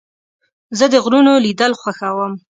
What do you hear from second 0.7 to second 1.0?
زه د